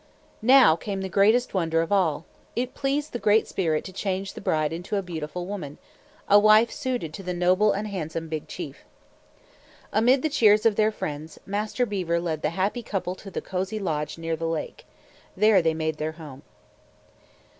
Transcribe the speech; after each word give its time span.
Now 0.41 0.75
came 0.75 1.01
the 1.01 1.09
greatest 1.09 1.53
wonder 1.53 1.79
of 1.83 1.91
all. 1.91 2.25
It 2.55 2.73
pleased 2.73 3.13
the 3.13 3.19
Great 3.19 3.47
Spirit 3.47 3.83
to 3.83 3.93
change 3.93 4.33
the 4.33 4.41
bride 4.41 4.73
into 4.73 4.95
a 4.95 5.03
beautiful 5.03 5.45
woman 5.45 5.77
a 6.27 6.39
wife 6.39 6.71
suited 6.71 7.13
to 7.13 7.21
the 7.21 7.35
noble 7.35 7.71
and 7.71 7.87
handsome 7.87 8.27
Big 8.27 8.47
Chief. 8.47 8.83
Amid 9.93 10.23
the 10.23 10.29
cheers 10.29 10.65
of 10.65 10.75
their 10.75 10.91
friends, 10.91 11.37
Master 11.45 11.85
Beaver 11.85 12.19
led 12.19 12.41
the 12.41 12.49
happy 12.57 12.81
couple 12.81 13.13
to 13.13 13.29
the 13.29 13.41
cozy 13.41 13.77
lodge 13.77 14.17
near 14.17 14.35
the 14.35 14.47
lake. 14.47 14.87
There 15.37 15.61
they 15.61 15.75
made 15.75 15.97
their 15.99 16.13
home. 16.13 16.41